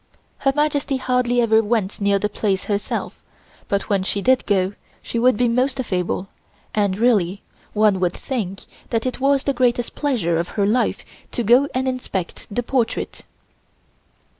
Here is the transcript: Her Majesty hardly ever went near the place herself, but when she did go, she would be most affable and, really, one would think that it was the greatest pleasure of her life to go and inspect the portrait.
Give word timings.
Her 0.39 0.51
Majesty 0.55 0.97
hardly 0.97 1.41
ever 1.41 1.61
went 1.61 2.01
near 2.01 2.17
the 2.17 2.27
place 2.27 2.63
herself, 2.63 3.21
but 3.67 3.87
when 3.87 4.01
she 4.01 4.19
did 4.19 4.47
go, 4.47 4.73
she 5.03 5.19
would 5.19 5.37
be 5.37 5.47
most 5.47 5.79
affable 5.79 6.27
and, 6.73 6.97
really, 6.97 7.43
one 7.73 7.99
would 7.99 8.13
think 8.13 8.63
that 8.89 9.05
it 9.05 9.19
was 9.19 9.43
the 9.43 9.53
greatest 9.53 9.93
pleasure 9.93 10.37
of 10.39 10.47
her 10.57 10.65
life 10.65 11.05
to 11.33 11.43
go 11.43 11.67
and 11.75 11.87
inspect 11.87 12.47
the 12.49 12.63
portrait. 12.63 13.21